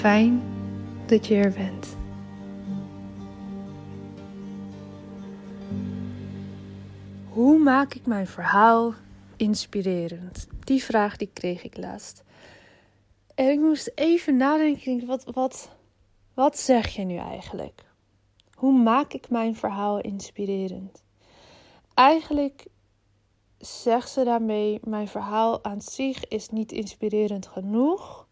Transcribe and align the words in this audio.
Fijn 0.00 0.42
dat 1.06 1.26
je 1.26 1.34
er 1.34 1.52
bent. 1.52 1.96
Hoe 7.28 7.58
maak 7.58 7.94
ik 7.94 8.06
mijn 8.06 8.26
verhaal 8.26 8.94
inspirerend? 9.36 10.46
Die 10.64 10.84
vraag 10.84 11.16
die 11.16 11.30
kreeg 11.32 11.62
ik 11.62 11.76
laatst. 11.76 12.22
En 13.34 13.50
ik 13.50 13.58
moest 13.58 13.92
even 13.94 14.36
nadenken, 14.36 15.06
wat, 15.06 15.24
wat, 15.24 15.76
wat 16.34 16.58
zeg 16.58 16.88
je 16.88 17.02
nu 17.02 17.16
eigenlijk? 17.16 17.84
Hoe 18.54 18.72
maak 18.72 19.12
ik 19.12 19.30
mijn 19.30 19.56
verhaal 19.56 20.00
inspirerend? 20.00 21.02
Eigenlijk 21.94 22.66
zegt 23.58 24.10
ze 24.10 24.24
daarmee: 24.24 24.80
mijn 24.84 25.08
verhaal 25.08 25.64
aan 25.64 25.80
zich 25.80 26.28
is 26.28 26.48
niet 26.48 26.72
inspirerend 26.72 27.46
genoeg. 27.46 28.28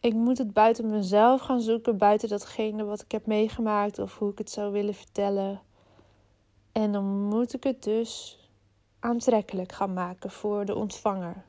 Ik 0.00 0.14
moet 0.14 0.38
het 0.38 0.52
buiten 0.52 0.90
mezelf 0.90 1.40
gaan 1.40 1.60
zoeken, 1.60 1.98
buiten 1.98 2.28
datgene 2.28 2.84
wat 2.84 3.00
ik 3.00 3.12
heb 3.12 3.26
meegemaakt 3.26 3.98
of 3.98 4.18
hoe 4.18 4.30
ik 4.30 4.38
het 4.38 4.50
zou 4.50 4.72
willen 4.72 4.94
vertellen. 4.94 5.60
En 6.72 6.92
dan 6.92 7.04
moet 7.04 7.54
ik 7.54 7.64
het 7.64 7.82
dus 7.82 8.38
aantrekkelijk 8.98 9.72
gaan 9.72 9.92
maken 9.92 10.30
voor 10.30 10.64
de 10.64 10.74
ontvanger. 10.74 11.44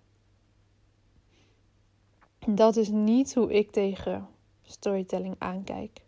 Dat 2.47 2.75
is 2.75 2.89
niet 2.89 3.33
hoe 3.33 3.53
ik 3.53 3.71
tegen 3.71 4.27
storytelling 4.63 5.35
aankijk. 5.37 6.01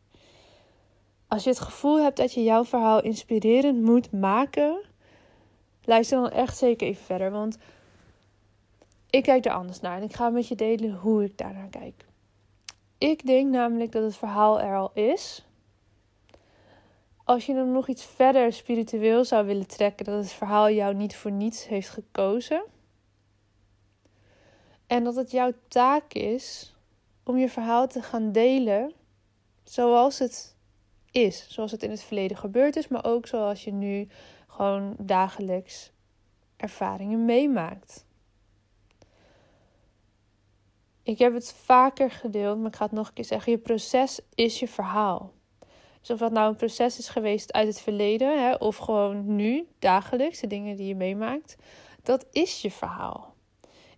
Als 1.28 1.44
je 1.44 1.50
het 1.50 1.60
gevoel 1.60 2.00
hebt 2.00 2.18
dat 2.18 2.34
je 2.34 2.44
jouw 2.44 2.66
verhaal 2.66 3.02
inspirerend 3.02 3.82
moet 3.82 4.12
maken, 4.12 4.82
luister 5.84 6.22
dan 6.22 6.30
echt 6.30 6.58
zeker 6.58 6.88
even 6.88 7.06
verder. 7.06 7.32
Want 7.32 7.58
ik 9.10 9.24
kijk 9.24 9.46
er 9.46 9.52
anders 9.52 9.80
naar 9.80 9.98
en 9.98 10.04
ik 10.04 10.14
ga 10.14 10.30
met 10.30 10.48
je 10.48 10.56
delen 10.56 10.96
hoe 10.96 11.24
ik 11.24 11.38
daarnaar 11.38 11.70
kijk. 11.70 12.06
Ik 13.04 13.26
denk 13.26 13.52
namelijk 13.52 13.92
dat 13.92 14.04
het 14.04 14.18
verhaal 14.18 14.62
er 14.62 14.78
al 14.78 14.92
is. 14.94 15.46
Als 17.24 17.46
je 17.46 17.54
hem 17.54 17.72
nog 17.72 17.88
iets 17.88 18.06
verder 18.06 18.54
spiritueel 18.54 19.26
zou 19.26 19.46
willen 19.46 19.68
trekken, 19.68 20.06
dat 20.06 20.24
het 20.24 20.32
verhaal 20.32 20.70
jou 20.70 20.94
niet 20.94 21.16
voor 21.16 21.32
niets 21.32 21.68
heeft 21.68 21.90
gekozen. 21.90 22.64
En 24.88 25.04
dat 25.04 25.16
het 25.16 25.32
jouw 25.32 25.54
taak 25.68 26.14
is 26.14 26.76
om 27.24 27.38
je 27.38 27.50
verhaal 27.50 27.88
te 27.88 28.02
gaan 28.02 28.32
delen 28.32 28.94
zoals 29.64 30.20
het 30.20 30.56
is. 31.12 31.46
Zoals 31.50 31.72
het 31.72 31.84
in 31.84 31.90
het 31.90 32.04
verleden 32.04 32.38
gebeurd 32.38 32.76
is, 32.76 32.88
maar 32.88 33.06
ook 33.06 33.28
zoals 33.28 33.64
je 33.64 33.72
nu 33.72 34.08
gewoon 34.48 34.96
dagelijks 35.00 35.92
ervaringen 36.58 37.26
meemaakt. 37.26 38.06
Ik 41.04 41.20
heb 41.20 41.34
het 41.34 41.54
vaker 41.54 42.12
gedeeld, 42.12 42.58
maar 42.58 42.68
ik 42.68 42.76
ga 42.76 42.84
het 42.86 42.94
nog 42.94 43.08
een 43.08 43.14
keer 43.14 43.26
zeggen. 43.26 43.52
Je 43.52 43.58
proces 43.58 44.20
is 44.36 44.60
je 44.60 44.68
verhaal. 44.68 45.32
Dus 46.00 46.12
of 46.12 46.18
dat 46.18 46.32
nou 46.32 46.50
een 46.50 46.56
proces 46.56 46.98
is 46.98 47.10
geweest 47.10 47.54
uit 47.54 47.68
het 47.68 47.82
verleden, 47.82 48.44
hè, 48.44 48.54
of 48.54 48.78
gewoon 48.78 49.36
nu, 49.36 49.68
dagelijks, 49.80 50.40
de 50.40 50.48
dingen 50.48 50.76
die 50.76 50.88
je 50.88 50.96
meemaakt, 50.96 51.56
dat 52.02 52.26
is 52.32 52.62
je 52.62 52.72
verhaal. 52.72 53.34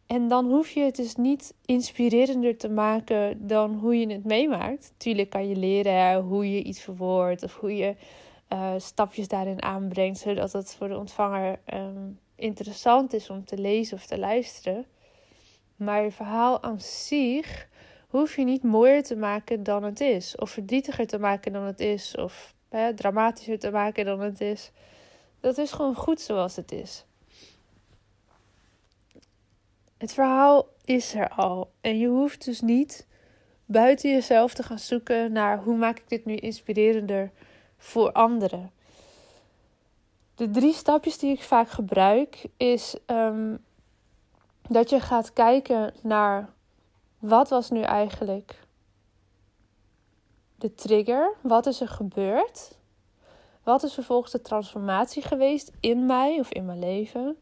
En 0.08 0.28
dan 0.28 0.46
hoef 0.46 0.70
je 0.70 0.82
het 0.82 0.96
dus 0.96 1.16
niet 1.16 1.54
inspirerender 1.66 2.58
te 2.58 2.70
maken 2.70 3.48
dan 3.48 3.74
hoe 3.74 4.00
je 4.00 4.08
het 4.08 4.24
meemaakt. 4.24 4.94
Tuurlijk 4.98 5.30
kan 5.30 5.48
je 5.48 5.56
leren 5.56 6.22
hoe 6.22 6.52
je 6.52 6.64
iets 6.64 6.82
verwoordt 6.82 7.44
of 7.44 7.56
hoe 7.60 7.76
je 7.76 7.96
uh, 8.54 8.74
stapjes 8.78 9.28
daarin 9.28 9.64
aanbrengt, 9.64 10.20
zodat 10.20 10.52
het 10.52 10.76
voor 10.76 10.88
de 10.88 10.98
ontvanger 10.98 11.60
um, 11.74 12.20
interessant 12.36 13.14
is 13.14 13.30
om 13.30 13.46
te 13.46 13.58
lezen 13.58 13.98
of 13.98 14.06
te 14.06 14.18
luisteren. 14.18 14.86
Maar 15.76 16.04
je 16.04 16.12
verhaal 16.12 16.64
aan 16.64 16.82
zich 16.82 17.68
hoef 18.08 18.36
je 18.36 18.44
niet 18.44 18.64
mooier 18.64 19.04
te 19.04 19.16
maken 19.16 19.64
dan 19.64 19.84
het 19.84 20.00
is, 20.00 20.36
of 20.36 20.50
verdrietiger 20.50 21.08
te 21.08 21.20
maken 21.20 21.52
dan 21.52 21.64
het 21.64 21.80
is, 21.80 22.16
of 22.16 22.54
hè, 22.70 22.94
dramatischer 22.94 23.60
te 23.60 23.72
maken 23.72 24.06
dan 24.06 24.20
het 24.20 24.42
is. 24.42 24.72
Dat 25.40 25.58
is 25.58 25.72
gewoon 25.72 25.96
goed 25.96 26.22
zoals 26.22 26.56
het 26.56 26.72
is. 26.72 27.06
Het 29.98 30.14
verhaal 30.14 30.68
is 30.86 31.14
er 31.14 31.30
al. 31.30 31.72
En 31.82 31.98
je 31.98 32.08
hoeft 32.08 32.46
dus 32.46 32.62
niet 32.62 33.08
buiten 33.66 34.10
jezelf 34.10 34.54
te 34.54 34.64
gaan 34.64 34.80
zoeken 34.80 35.32
naar 35.32 35.64
hoe 35.64 35.76
maak 35.76 35.98
ik 35.98 36.10
dit 36.10 36.26
nu 36.26 36.36
inspirerender 36.36 37.32
voor 37.78 38.12
anderen. 38.12 38.72
De 40.36 40.50
drie 40.50 40.74
stapjes 40.74 41.18
die 41.18 41.34
ik 41.34 41.44
vaak 41.44 41.70
gebruik 41.70 42.46
is 42.58 42.96
um, 43.06 43.64
dat 44.70 44.90
je 44.90 45.00
gaat 45.00 45.34
kijken 45.34 45.94
naar 46.02 46.50
wat 47.20 47.50
was 47.50 47.70
nu 47.70 47.82
eigenlijk 47.82 48.60
de 50.56 50.74
trigger? 50.74 51.34
Wat 51.42 51.66
is 51.66 51.82
er 51.82 51.88
gebeurd? 51.88 52.78
Wat 53.64 53.84
is 53.84 53.94
vervolgens 53.94 54.32
de 54.32 54.42
transformatie 54.42 55.22
geweest 55.22 55.72
in 55.80 56.06
mij 56.06 56.40
of 56.40 56.52
in 56.52 56.66
mijn 56.66 56.80
leven? 56.80 57.38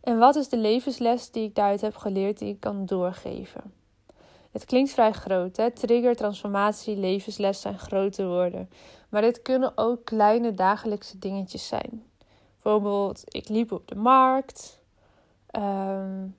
En 0.00 0.18
wat 0.18 0.36
is 0.36 0.48
de 0.48 0.56
levensles 0.56 1.30
die 1.30 1.44
ik 1.44 1.54
daaruit 1.54 1.80
heb 1.80 1.96
geleerd 1.96 2.38
die 2.38 2.48
ik 2.48 2.60
kan 2.60 2.86
doorgeven? 2.86 3.74
Het 4.50 4.64
klinkt 4.64 4.90
vrij 4.90 5.12
groot, 5.12 5.56
hè? 5.56 5.70
Trigger, 5.70 6.16
transformatie, 6.16 6.96
levensles 6.96 7.60
zijn 7.60 7.78
grote 7.78 8.26
woorden. 8.26 8.70
Maar 9.08 9.22
dit 9.22 9.42
kunnen 9.42 9.72
ook 9.74 10.04
kleine 10.04 10.54
dagelijkse 10.54 11.18
dingetjes 11.18 11.66
zijn. 11.66 12.04
Bijvoorbeeld, 12.62 13.22
ik 13.26 13.48
liep 13.48 13.72
op 13.72 13.88
de 13.88 13.94
markt. 13.94 14.80
Um, 15.58 16.36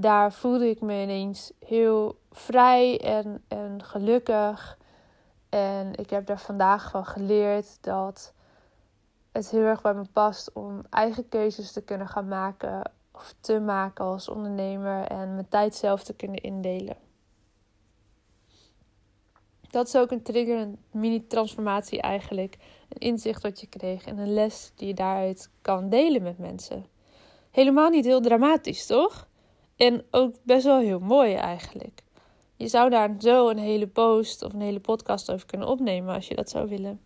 daar 0.00 0.32
voelde 0.32 0.68
ik 0.68 0.80
me 0.80 1.02
ineens 1.02 1.52
heel 1.58 2.18
vrij 2.30 3.00
en, 3.00 3.44
en 3.48 3.84
gelukkig. 3.84 4.78
En 5.48 5.94
ik 5.94 6.10
heb 6.10 6.26
daar 6.26 6.40
vandaag 6.40 6.90
van 6.90 7.06
geleerd 7.06 7.82
dat 7.82 8.32
het 9.32 9.50
heel 9.50 9.60
erg 9.60 9.82
bij 9.82 9.94
me 9.94 10.04
past 10.12 10.52
om 10.52 10.82
eigen 10.90 11.28
keuzes 11.28 11.72
te 11.72 11.82
kunnen 11.82 12.08
gaan 12.08 12.28
maken 12.28 12.90
of 13.12 13.34
te 13.40 13.60
maken 13.60 14.04
als 14.04 14.28
ondernemer 14.28 15.06
en 15.06 15.34
mijn 15.34 15.48
tijd 15.48 15.74
zelf 15.74 16.04
te 16.04 16.14
kunnen 16.14 16.40
indelen. 16.40 16.96
Dat 19.70 19.86
is 19.86 19.96
ook 19.96 20.10
een 20.10 20.22
trigger, 20.22 20.58
een 20.58 20.78
mini-transformatie 20.90 22.00
eigenlijk. 22.00 22.56
Een 22.88 23.00
inzicht 23.00 23.42
wat 23.42 23.60
je 23.60 23.66
kreeg 23.66 24.04
en 24.04 24.18
een 24.18 24.32
les 24.32 24.72
die 24.74 24.88
je 24.88 24.94
daaruit 24.94 25.50
kan 25.62 25.88
delen 25.88 26.22
met 26.22 26.38
mensen. 26.38 26.86
Helemaal 27.50 27.88
niet 27.88 28.04
heel 28.04 28.20
dramatisch, 28.20 28.86
toch? 28.86 29.28
En 29.80 30.04
ook 30.10 30.34
best 30.42 30.64
wel 30.64 30.78
heel 30.78 30.98
mooi 30.98 31.34
eigenlijk. 31.34 32.02
Je 32.56 32.68
zou 32.68 32.90
daar 32.90 33.14
zo 33.18 33.48
een 33.48 33.58
hele 33.58 33.86
post 33.86 34.42
of 34.42 34.52
een 34.52 34.60
hele 34.60 34.80
podcast 34.80 35.32
over 35.32 35.46
kunnen 35.46 35.68
opnemen 35.68 36.14
als 36.14 36.28
je 36.28 36.34
dat 36.34 36.50
zou 36.50 36.68
willen. 36.68 37.00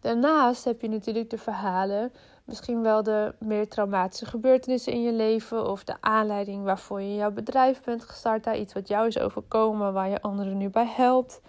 Daarnaast 0.00 0.64
heb 0.64 0.80
je 0.80 0.88
natuurlijk 0.88 1.30
de 1.30 1.38
verhalen, 1.38 2.12
misschien 2.44 2.82
wel 2.82 3.02
de 3.02 3.34
meer 3.38 3.68
traumatische 3.68 4.26
gebeurtenissen 4.26 4.92
in 4.92 5.02
je 5.02 5.12
leven 5.12 5.70
of 5.70 5.84
de 5.84 5.96
aanleiding 6.00 6.64
waarvoor 6.64 7.00
je 7.00 7.14
jouw 7.14 7.30
bedrijf 7.30 7.82
bent 7.82 8.02
gestart, 8.02 8.44
daar 8.44 8.58
iets 8.58 8.72
wat 8.72 8.88
jou 8.88 9.06
is 9.06 9.18
overkomen, 9.18 9.92
waar 9.92 10.08
je 10.08 10.22
anderen 10.22 10.56
nu 10.56 10.70
bij 10.70 10.88
helpt, 10.96 11.40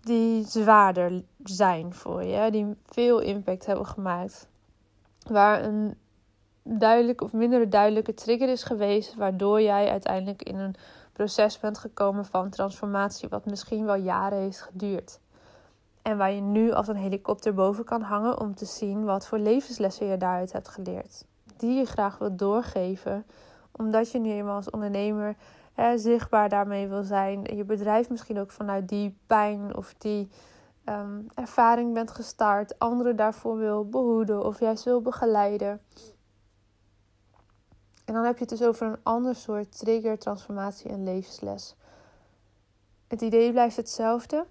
die 0.00 0.44
zwaarder 0.44 1.22
zijn 1.44 1.94
voor 1.94 2.24
je, 2.24 2.50
die 2.50 2.76
veel 2.84 3.20
impact 3.20 3.66
hebben 3.66 3.86
gemaakt. 3.86 4.48
Waar 5.28 5.64
een 5.64 5.98
duidelijk 6.78 7.20
of 7.20 7.32
minder 7.32 7.70
duidelijke 7.70 8.14
trigger 8.14 8.48
is 8.48 8.62
geweest, 8.62 9.14
waardoor 9.14 9.60
jij 9.60 9.90
uiteindelijk 9.90 10.42
in 10.42 10.58
een 10.58 10.74
proces 11.12 11.58
bent 11.58 11.78
gekomen 11.78 12.24
van 12.24 12.50
transformatie, 12.50 13.28
wat 13.28 13.46
misschien 13.46 13.84
wel 13.84 13.94
jaren 13.94 14.38
heeft 14.38 14.60
geduurd. 14.60 15.20
En 16.02 16.16
waar 16.16 16.32
je 16.32 16.40
nu 16.40 16.72
als 16.72 16.88
een 16.88 16.96
helikopter 16.96 17.54
boven 17.54 17.84
kan 17.84 18.02
hangen 18.02 18.40
om 18.40 18.54
te 18.54 18.64
zien 18.64 19.04
wat 19.04 19.26
voor 19.26 19.38
levenslessen 19.38 20.06
je 20.06 20.16
daaruit 20.16 20.52
hebt 20.52 20.68
geleerd. 20.68 21.24
Die 21.56 21.78
je 21.78 21.84
graag 21.84 22.18
wilt 22.18 22.38
doorgeven, 22.38 23.26
omdat 23.72 24.10
je 24.10 24.18
nu 24.18 24.30
eenmaal 24.30 24.56
als 24.56 24.70
ondernemer 24.70 25.36
hè, 25.72 25.98
zichtbaar 25.98 26.48
daarmee 26.48 26.88
wil 26.88 27.02
zijn. 27.02 27.56
Je 27.56 27.64
bedrijf 27.64 28.10
misschien 28.10 28.38
ook 28.38 28.50
vanuit 28.50 28.88
die 28.88 29.16
pijn 29.26 29.76
of 29.76 29.94
die 29.98 30.30
um, 30.84 31.26
ervaring 31.34 31.94
bent 31.94 32.10
gestart. 32.10 32.78
Anderen 32.78 33.16
daarvoor 33.16 33.56
wil 33.56 33.88
behoeden 33.88 34.44
of 34.44 34.60
juist 34.60 34.84
wil 34.84 35.02
begeleiden. 35.02 35.80
En 38.10 38.16
dan 38.16 38.24
heb 38.24 38.34
je 38.34 38.44
het 38.44 38.58
dus 38.58 38.68
over 38.68 38.86
een 38.86 38.98
ander 39.02 39.34
soort 39.34 39.78
trigger, 39.78 40.18
transformatie 40.18 40.90
en 40.90 41.04
levensles. 41.04 41.74
Het 43.08 43.20
idee 43.20 43.50
blijft 43.50 43.76
hetzelfde, 43.76 44.46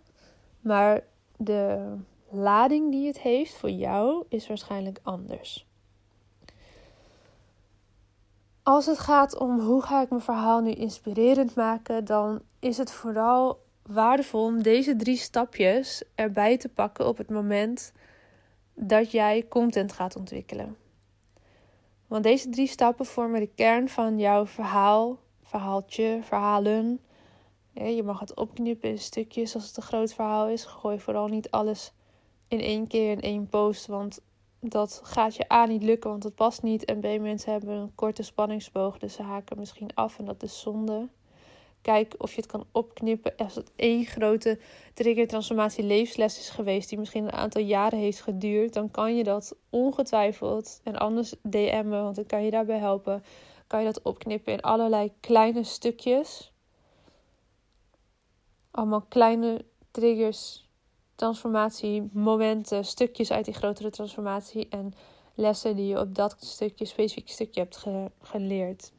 maar 0.59 1.03
de 1.37 1.93
lading 2.29 2.91
die 2.91 3.07
het 3.07 3.19
heeft 3.19 3.53
voor 3.53 3.69
jou 3.69 4.25
is 4.29 4.47
waarschijnlijk 4.47 4.99
anders. 5.03 5.67
Als 8.63 8.85
het 8.85 8.99
gaat 8.99 9.37
om 9.37 9.59
hoe 9.59 9.81
ga 9.81 10.01
ik 10.01 10.09
mijn 10.09 10.21
verhaal 10.21 10.61
nu 10.61 10.71
inspirerend 10.71 11.55
maken, 11.55 12.05
dan 12.05 12.41
is 12.59 12.77
het 12.77 12.91
vooral 12.91 13.63
waardevol 13.81 14.43
om 14.43 14.63
deze 14.63 14.95
drie 14.95 15.17
stapjes 15.17 16.03
erbij 16.15 16.57
te 16.57 16.69
pakken 16.69 17.07
op 17.07 17.17
het 17.17 17.29
moment 17.29 17.91
dat 18.73 19.11
jij 19.11 19.47
content 19.47 19.91
gaat 19.93 20.15
ontwikkelen. 20.15 20.77
Want 22.09 22.23
deze 22.23 22.49
drie 22.49 22.67
stappen 22.67 23.05
vormen 23.05 23.39
de 23.39 23.49
kern 23.55 23.89
van 23.89 24.19
jouw 24.19 24.45
verhaal, 24.45 25.19
verhaaltje, 25.41 26.19
verhalen. 26.23 26.99
Je 27.73 28.03
mag 28.03 28.19
het 28.19 28.35
opknippen 28.35 28.89
in 28.89 28.99
stukjes 28.99 29.55
als 29.55 29.67
het 29.67 29.77
een 29.77 29.83
groot 29.83 30.13
verhaal 30.13 30.47
is. 30.47 30.65
Gooi 30.65 30.99
vooral 30.99 31.27
niet 31.27 31.51
alles 31.51 31.93
in 32.47 32.59
één 32.59 32.87
keer 32.87 33.11
in 33.11 33.21
één 33.21 33.47
post, 33.47 33.87
want 33.87 34.21
dat 34.59 35.01
gaat 35.03 35.35
je 35.35 35.51
A 35.51 35.65
niet 35.65 35.83
lukken, 35.83 36.09
want 36.09 36.23
het 36.23 36.35
past 36.35 36.63
niet. 36.63 36.85
En 36.85 36.99
B 36.99 37.03
mensen 37.03 37.51
hebben 37.51 37.75
een 37.75 37.95
korte 37.95 38.23
spanningsboog, 38.23 38.97
dus 38.97 39.13
ze 39.13 39.21
haken 39.21 39.59
misschien 39.59 39.93
af 39.93 40.19
en 40.19 40.25
dat 40.25 40.43
is 40.43 40.59
zonde. 40.59 41.07
Kijk 41.81 42.15
of 42.17 42.29
je 42.29 42.41
het 42.41 42.51
kan 42.51 42.65
opknippen. 42.71 43.35
Als 43.37 43.55
het 43.55 43.71
één 43.75 44.05
grote 44.05 44.59
trigger 44.93 45.27
transformatie 45.27 45.83
levensles 45.83 46.39
is 46.39 46.49
geweest, 46.49 46.89
die 46.89 46.97
misschien 46.97 47.23
een 47.23 47.31
aantal 47.31 47.61
jaren 47.61 47.99
heeft 47.99 48.21
geduurd, 48.21 48.73
dan 48.73 48.91
kan 48.91 49.15
je 49.15 49.23
dat 49.23 49.55
ongetwijfeld 49.69 50.79
en 50.83 50.95
anders 50.95 51.33
DM'en, 51.41 51.89
want 51.89 52.15
dan 52.15 52.25
kan 52.25 52.43
je 52.43 52.51
daarbij 52.51 52.77
helpen. 52.77 53.23
Kan 53.67 53.79
je 53.79 53.85
dat 53.85 54.01
opknippen 54.01 54.53
in 54.53 54.61
allerlei 54.61 55.11
kleine 55.19 55.63
stukjes. 55.63 56.51
Allemaal 58.71 59.01
kleine 59.01 59.65
triggers, 59.91 60.69
transformatie, 61.15 62.09
momenten, 62.13 62.85
stukjes 62.85 63.31
uit 63.31 63.45
die 63.45 63.53
grotere 63.53 63.89
transformatie 63.89 64.67
en 64.69 64.93
lessen 65.35 65.75
die 65.75 65.87
je 65.87 65.99
op 65.99 66.15
dat 66.15 66.35
stukje, 66.39 66.85
specifiek 66.85 67.29
stukje 67.29 67.59
hebt 67.61 67.85
geleerd. 68.21 68.91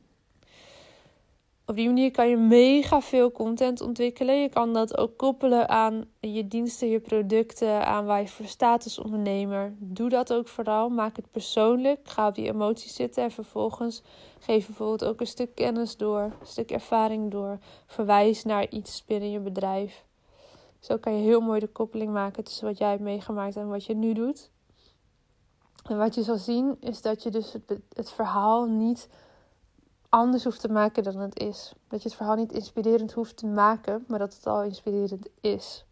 Op 1.71 1.77
die 1.77 1.87
manier 1.87 2.11
kan 2.11 2.29
je 2.29 2.37
mega 2.37 3.01
veel 3.01 3.33
content 3.33 3.81
ontwikkelen. 3.81 4.41
Je 4.41 4.49
kan 4.49 4.73
dat 4.73 4.99
ook 4.99 5.17
koppelen 5.17 5.69
aan 5.69 6.05
je 6.21 6.49
diensten, 6.49 6.89
je 6.89 7.01
producten, 7.01 7.87
aan 7.87 8.05
waar 8.05 8.21
je 8.21 8.29
voor 8.29 8.47
staat 8.47 8.85
als 8.85 8.99
ondernemer. 8.99 9.75
Doe 9.79 10.09
dat 10.09 10.33
ook 10.33 10.49
vooral. 10.49 10.89
Maak 10.89 11.17
het 11.17 11.31
persoonlijk. 11.31 12.01
Ga 12.09 12.27
op 12.27 12.35
die 12.35 12.47
emoties 12.47 12.95
zitten 12.95 13.23
en 13.23 13.31
vervolgens 13.31 14.03
geef 14.39 14.67
bijvoorbeeld 14.67 15.05
ook 15.05 15.21
een 15.21 15.27
stuk 15.27 15.55
kennis 15.55 15.97
door, 15.97 16.21
een 16.21 16.47
stuk 16.47 16.71
ervaring 16.71 17.31
door. 17.31 17.59
Verwijs 17.87 18.45
naar 18.45 18.71
iets 18.71 19.05
binnen 19.05 19.31
je 19.31 19.41
bedrijf. 19.41 20.05
Zo 20.79 20.97
kan 20.97 21.17
je 21.17 21.23
heel 21.23 21.41
mooi 21.41 21.61
de 21.61 21.67
koppeling 21.67 22.13
maken 22.13 22.45
tussen 22.45 22.67
wat 22.67 22.79
jij 22.79 22.91
hebt 22.91 23.03
meegemaakt 23.03 23.57
en 23.57 23.69
wat 23.69 23.85
je 23.85 23.95
nu 23.95 24.13
doet. 24.13 24.51
En 25.89 25.99
wat 25.99 26.15
je 26.15 26.23
zal 26.23 26.37
zien 26.37 26.77
is 26.81 27.03
dat 27.03 27.23
je 27.23 27.31
dus 27.31 27.53
het, 27.53 27.81
het 27.93 28.11
verhaal 28.11 28.67
niet 28.67 29.09
anders 30.11 30.45
hoeft 30.45 30.61
te 30.61 30.73
maken 30.73 31.03
dan 31.03 31.17
het 31.17 31.39
is. 31.39 31.73
Dat 31.89 32.03
je 32.03 32.09
het 32.09 32.17
verhaal 32.17 32.35
niet 32.35 32.53
inspirerend 32.53 33.13
hoeft 33.13 33.37
te 33.37 33.47
maken, 33.47 34.05
maar 34.09 34.19
dat 34.19 34.35
het 34.35 34.47
al 34.47 34.63
inspirerend 34.63 35.29
is. 35.41 35.85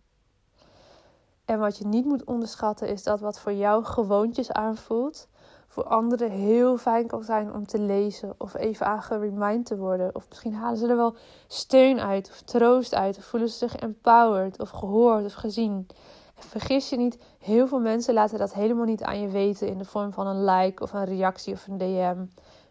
En 1.44 1.58
wat 1.58 1.78
je 1.78 1.86
niet 1.86 2.04
moet 2.04 2.24
onderschatten 2.24 2.88
is 2.88 3.02
dat 3.02 3.20
wat 3.20 3.40
voor 3.40 3.52
jou 3.52 3.84
gewoontjes 3.84 4.52
aanvoelt, 4.52 5.28
voor 5.68 5.84
anderen 5.84 6.30
heel 6.30 6.76
fijn 6.76 7.06
kan 7.06 7.22
zijn 7.22 7.54
om 7.54 7.66
te 7.66 7.80
lezen 7.80 8.34
of 8.38 8.54
even 8.54 8.86
aan 8.86 9.02
geremind 9.02 9.66
te 9.66 9.76
worden. 9.76 10.14
Of 10.14 10.28
misschien 10.28 10.54
halen 10.54 10.78
ze 10.78 10.86
er 10.86 10.96
wel 10.96 11.16
steun 11.46 12.00
uit 12.00 12.28
of 12.30 12.42
troost 12.42 12.94
uit 12.94 13.18
of 13.18 13.24
voelen 13.24 13.48
ze 13.48 13.56
zich 13.56 13.76
empowered 13.76 14.60
of 14.60 14.70
gehoord 14.70 15.24
of 15.24 15.32
gezien. 15.32 15.86
En 16.34 16.42
vergis 16.42 16.88
je 16.88 16.96
niet, 16.96 17.18
heel 17.38 17.66
veel 17.66 17.80
mensen 17.80 18.14
laten 18.14 18.38
dat 18.38 18.54
helemaal 18.54 18.84
niet 18.84 19.02
aan 19.02 19.20
je 19.20 19.28
weten 19.28 19.68
in 19.68 19.78
de 19.78 19.84
vorm 19.84 20.12
van 20.12 20.26
een 20.26 20.44
like 20.44 20.82
of 20.82 20.92
een 20.92 21.04
reactie 21.04 21.52
of 21.52 21.66
een 21.66 21.78
DM. 21.78 22.24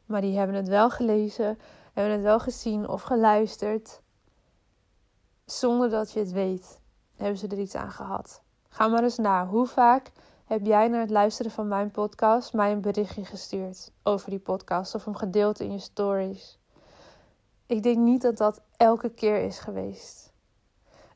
Maar 0.08 0.22
die 0.22 0.38
hebben 0.38 0.56
het 0.56 0.68
wel 0.68 0.90
gelezen, 0.90 1.60
hebben 1.94 2.14
het 2.14 2.22
wel 2.22 2.40
gezien 2.40 2.88
of 2.88 3.02
geluisterd. 3.02 4.02
Zonder 5.46 5.90
dat 5.90 6.12
je 6.12 6.20
het 6.20 6.32
weet, 6.32 6.80
hebben 7.16 7.38
ze 7.38 7.48
er 7.48 7.60
iets 7.60 7.76
aan 7.76 7.92
gehad. 7.92 8.42
Ga 8.70 8.88
maar 8.88 9.04
eens 9.04 9.18
na. 9.18 9.48
Hoe 9.48 9.68
vaak 9.68 10.12
heb 10.46 10.66
jij 10.66 10.88
na 10.88 11.00
het 11.00 11.10
luisteren 11.10 11.52
van 11.52 11.68
mijn 11.68 11.92
podcast 11.92 12.54
mij 12.54 12.72
een 12.72 12.82
berichtje 12.82 13.26
gestuurd 13.26 13.92
over 14.04 14.30
die 14.30 14.40
podcast 14.40 14.96
of 14.96 15.06
hem 15.06 15.16
gedeeld 15.16 15.60
in 15.60 15.72
je 15.72 15.80
stories? 15.80 16.60
Ik 17.66 17.84
denk 17.84 17.98
niet 17.98 18.22
dat 18.22 18.38
dat 18.38 18.62
elke 18.78 19.10
keer 19.10 19.44
is 19.44 19.60
geweest. 19.60 20.34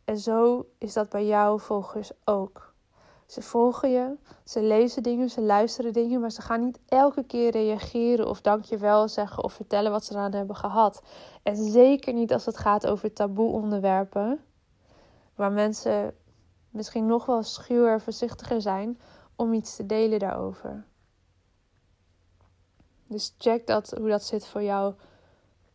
En 0.03 0.17
zo 0.17 0.65
is 0.77 0.93
dat 0.93 1.09
bij 1.09 1.25
jouw 1.25 1.57
volgers 1.57 2.11
ook. 2.23 2.70
Ze 3.31 3.41
volgen 3.41 3.91
je, 3.91 4.15
ze 4.43 4.61
lezen 4.61 5.03
dingen, 5.03 5.29
ze 5.29 5.41
luisteren 5.41 5.93
dingen, 5.93 6.21
maar 6.21 6.31
ze 6.31 6.41
gaan 6.41 6.59
niet 6.59 6.79
elke 6.87 7.23
keer 7.23 7.51
reageren 7.51 8.27
of 8.27 8.41
dankjewel 8.41 9.07
zeggen 9.07 9.43
of 9.43 9.53
vertellen 9.53 9.91
wat 9.91 10.05
ze 10.05 10.13
eraan 10.13 10.33
hebben 10.33 10.55
gehad. 10.55 11.01
En 11.43 11.55
zeker 11.55 12.13
niet 12.13 12.33
als 12.33 12.45
het 12.45 12.57
gaat 12.57 12.87
over 12.87 13.13
taboe 13.13 13.51
onderwerpen, 13.51 14.39
waar 15.35 15.51
mensen 15.51 16.15
misschien 16.69 17.05
nog 17.05 17.25
wel 17.25 17.43
schuwer, 17.43 18.01
voorzichtiger 18.01 18.61
zijn 18.61 18.99
om 19.35 19.53
iets 19.53 19.75
te 19.75 19.85
delen 19.85 20.19
daarover. 20.19 20.85
Dus 23.07 23.35
check 23.37 23.67
dat, 23.67 23.93
hoe 23.97 24.09
dat 24.09 24.23
zit 24.23 24.47
voor 24.47 24.63
jouw 24.63 24.95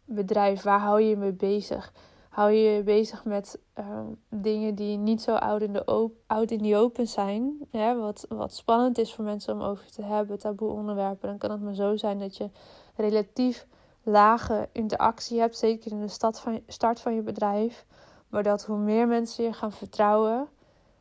bedrijf. 0.05 0.63
Waar 0.63 0.81
hou 0.81 1.01
je 1.01 1.09
je 1.09 1.17
mee 1.17 1.33
bezig? 1.33 1.93
Hou 2.37 2.51
je 2.51 2.71
je 2.71 2.83
bezig 2.83 3.25
met 3.25 3.59
ehm, 3.73 4.07
dingen 4.29 4.75
die 4.75 4.97
niet 4.97 5.23
zo 5.23 5.35
oud 5.35 5.63
in, 5.63 5.73
de 5.73 6.11
oud 6.27 6.51
in 6.51 6.63
die 6.63 6.77
open 6.77 7.09
zijn. 7.09 7.69
Wat, 7.99 8.27
wat 8.29 8.55
spannend 8.55 8.99
is 8.99 9.15
voor 9.15 9.25
mensen 9.25 9.55
om 9.55 9.63
over 9.63 9.91
te 9.91 10.03
hebben, 10.03 10.39
taboe 10.39 10.71
onderwerpen. 10.71 11.29
Dan 11.29 11.39
kan 11.39 11.51
het 11.51 11.63
maar 11.63 11.75
zo 11.75 11.97
zijn 11.97 12.19
dat 12.19 12.37
je 12.37 12.51
relatief 12.97 13.67
lage 14.03 14.69
interactie 14.73 15.41
hebt. 15.41 15.57
Zeker 15.57 15.91
in 15.91 16.01
de 16.01 16.09
start 16.09 16.41
van, 16.41 16.61
start 16.67 17.01
van 17.01 17.15
je 17.15 17.23
bedrijf. 17.23 17.87
Maar 18.29 18.43
dat 18.43 18.65
hoe 18.65 18.79
meer 18.79 19.09
mensen 19.09 19.45
je 19.45 19.53
gaan 19.53 19.73
vertrouwen, 19.73 20.49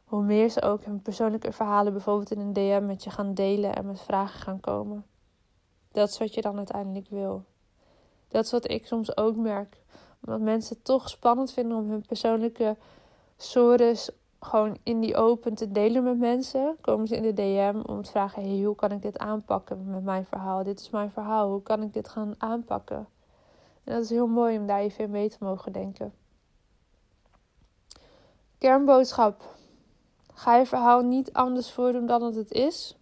hoe 0.04 0.24
meer 0.24 0.50
ze 0.50 0.62
ook 0.62 0.84
hun 0.84 1.02
persoonlijke 1.02 1.52
verhalen 1.52 1.94
bijvoorbeeld 1.94 2.32
in 2.32 2.40
een 2.40 2.54
DM 2.54 2.86
met 2.86 3.04
je 3.04 3.10
gaan 3.10 3.34
delen 3.34 3.76
en 3.76 3.86
met 3.86 4.02
vragen 4.02 4.40
gaan 4.40 4.60
komen. 4.60 5.06
Dat 5.92 6.10
is 6.10 6.18
wat 6.18 6.34
je 6.34 6.42
dan 6.42 6.58
uiteindelijk 6.58 7.10
wil. 7.10 7.44
Dat 8.28 8.46
is 8.46 8.52
wat 8.52 8.70
ik 8.70 8.88
soms 8.88 9.18
ook 9.18 9.36
merk. 9.36 9.84
Omdat 10.26 10.42
mensen 10.42 10.76
het 10.76 10.86
toch 10.86 11.10
spannend 11.10 11.52
vinden 11.52 11.78
om 11.78 11.90
hun 11.90 12.06
persoonlijke 12.06 12.76
stories 13.38 14.10
gewoon 14.40 14.78
in 14.84 15.00
die 15.00 15.16
open 15.16 15.56
te 15.56 15.72
delen 15.72 16.04
met 16.04 16.18
mensen. 16.18 16.78
Komen 16.82 17.08
ze 17.08 17.16
in 17.16 17.22
de 17.22 17.34
DM 17.34 17.82
om 17.86 18.02
te 18.02 18.12
vragen: 18.12 18.64
hoe 18.64 18.76
kan 18.76 18.92
ik 18.92 19.02
dit 19.02 19.18
aanpakken 19.18 19.90
met 19.90 20.04
mijn 20.04 20.26
verhaal? 20.26 20.64
Dit 20.64 20.80
is 20.80 20.90
mijn 20.90 21.12
verhaal. 21.12 21.50
Hoe 21.50 21.62
kan 21.62 21.82
ik 21.82 21.94
dit 21.94 22.08
gaan 22.08 22.36
aanpakken? 22.38 23.08
En 23.84 23.94
dat 23.94 24.04
is 24.04 24.10
heel 24.10 24.28
mooi 24.28 24.58
om 24.58 24.68
daar 24.68 24.80
even 24.80 25.10
mee 25.10 25.30
te 25.30 25.38
mogen 25.40 25.72
denken. 25.72 26.14
Kernboodschap. 28.58 29.44
Ga 30.34 30.56
je 30.56 30.66
verhaal 30.66 31.02
niet 31.02 31.34
anders 31.34 31.72
voordoen 31.72 32.06
dan 32.06 32.20
dat 32.20 32.36
het 32.36 32.52
is. 32.52 32.98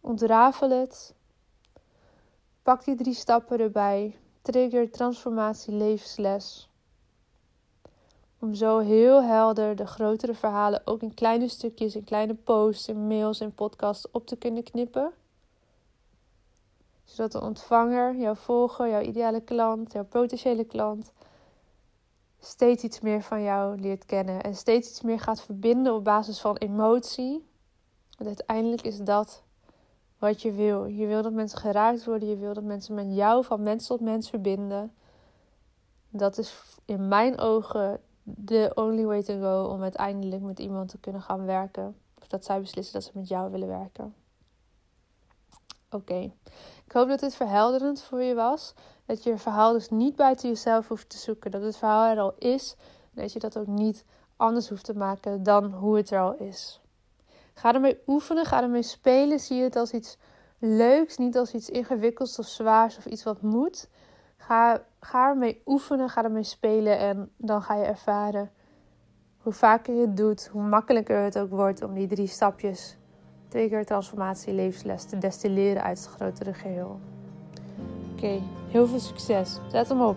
Ontrafel 0.00 0.70
het. 0.70 1.14
Pak 2.62 2.84
die 2.84 2.94
drie 2.94 3.14
stappen 3.14 3.60
erbij. 3.60 4.16
Trigger, 4.46 4.90
transformatie, 4.90 5.74
levensles. 5.74 6.68
Om 8.38 8.54
zo 8.54 8.78
heel 8.78 9.22
helder 9.22 9.76
de 9.76 9.86
grotere 9.86 10.34
verhalen 10.34 10.82
ook 10.84 11.02
in 11.02 11.14
kleine 11.14 11.48
stukjes, 11.48 11.96
in 11.96 12.04
kleine 12.04 12.34
posts, 12.34 12.88
in 12.88 13.06
mails 13.06 13.40
en 13.40 13.54
podcasts 13.54 14.10
op 14.10 14.26
te 14.26 14.36
kunnen 14.36 14.62
knippen. 14.62 15.12
Zodat 17.04 17.32
de 17.32 17.40
ontvanger, 17.40 18.16
jouw 18.16 18.34
volger, 18.34 18.88
jouw 18.88 19.00
ideale 19.00 19.40
klant, 19.40 19.92
jouw 19.92 20.04
potentiële 20.04 20.64
klant 20.64 21.12
steeds 22.40 22.82
iets 22.82 23.00
meer 23.00 23.22
van 23.22 23.42
jou 23.42 23.80
leert 23.80 24.04
kennen 24.04 24.42
en 24.42 24.56
steeds 24.56 24.88
iets 24.88 25.02
meer 25.02 25.20
gaat 25.20 25.40
verbinden 25.40 25.94
op 25.94 26.04
basis 26.04 26.40
van 26.40 26.56
emotie. 26.56 27.48
Want 28.16 28.28
uiteindelijk 28.28 28.82
is 28.82 28.98
dat 28.98 29.42
wat 30.26 30.42
je 30.42 30.52
wil. 30.52 30.84
Je 30.84 31.06
wil 31.06 31.22
dat 31.22 31.32
mensen 31.32 31.58
geraakt 31.58 32.04
worden, 32.04 32.28
je 32.28 32.36
wil 32.36 32.54
dat 32.54 32.64
mensen 32.64 32.94
met 32.94 33.14
jou 33.14 33.44
van 33.44 33.62
mens 33.62 33.86
tot 33.86 34.00
mens 34.00 34.30
verbinden. 34.30 34.94
Dat 36.08 36.38
is 36.38 36.62
in 36.84 37.08
mijn 37.08 37.38
ogen 37.38 38.00
de 38.22 38.72
only 38.74 39.04
way 39.04 39.22
to 39.22 39.40
go 39.40 39.72
om 39.72 39.82
uiteindelijk 39.82 40.42
met 40.42 40.58
iemand 40.58 40.88
te 40.88 40.98
kunnen 40.98 41.22
gaan 41.22 41.44
werken. 41.44 41.96
Of 42.20 42.26
dat 42.26 42.44
zij 42.44 42.60
beslissen 42.60 42.94
dat 42.94 43.04
ze 43.04 43.10
met 43.14 43.28
jou 43.28 43.50
willen 43.50 43.68
werken. 43.68 44.14
Oké, 45.90 46.32
ik 46.84 46.92
hoop 46.92 47.08
dat 47.08 47.20
dit 47.20 47.34
verhelderend 47.34 48.02
voor 48.02 48.22
je 48.22 48.34
was. 48.34 48.74
Dat 49.04 49.22
je 49.22 49.38
verhaal 49.38 49.72
dus 49.72 49.90
niet 49.90 50.16
buiten 50.16 50.48
jezelf 50.48 50.88
hoeft 50.88 51.08
te 51.08 51.18
zoeken. 51.18 51.50
Dat 51.50 51.62
het 51.62 51.76
verhaal 51.76 52.10
er 52.10 52.20
al 52.20 52.34
is. 52.38 52.76
En 53.14 53.22
dat 53.22 53.32
je 53.32 53.38
dat 53.38 53.58
ook 53.58 53.66
niet 53.66 54.04
anders 54.36 54.68
hoeft 54.68 54.84
te 54.84 54.96
maken 54.96 55.42
dan 55.42 55.72
hoe 55.72 55.96
het 55.96 56.10
er 56.10 56.20
al 56.20 56.34
is. 56.34 56.80
Ga 57.58 57.74
ermee 57.74 57.98
oefenen, 58.06 58.44
ga 58.44 58.62
ermee 58.62 58.82
spelen. 58.82 59.40
Zie 59.40 59.62
het 59.62 59.76
als 59.76 59.92
iets 59.92 60.18
leuks, 60.58 61.16
niet 61.16 61.36
als 61.36 61.54
iets 61.54 61.70
ingewikkelds 61.70 62.38
of 62.38 62.46
zwaars 62.46 62.96
of 62.96 63.06
iets 63.06 63.22
wat 63.22 63.42
moet. 63.42 63.88
Ga, 64.36 64.82
ga 65.00 65.28
ermee 65.28 65.62
oefenen, 65.66 66.08
ga 66.08 66.24
ermee 66.24 66.42
spelen 66.42 66.98
en 66.98 67.30
dan 67.36 67.62
ga 67.62 67.74
je 67.74 67.84
ervaren 67.84 68.50
hoe 69.46 69.52
vaker 69.52 69.94
je 69.94 70.00
het 70.00 70.16
doet, 70.16 70.46
hoe 70.46 70.62
makkelijker 70.62 71.22
het 71.22 71.38
ook 71.38 71.50
wordt 71.50 71.82
om 71.82 71.94
die 71.94 72.06
drie 72.06 72.26
stapjes, 72.26 72.96
trigger, 73.48 73.84
transformatie, 73.84 74.52
levensles, 74.52 75.04
te 75.04 75.18
destilleren 75.18 75.82
uit 75.82 75.98
het 75.98 76.08
grotere 76.08 76.54
geheel. 76.54 77.00
Oké, 78.12 78.40
heel 78.68 78.86
veel 78.86 79.00
succes. 79.00 79.58
Zet 79.70 79.88
hem 79.88 80.00
op. 80.02 80.16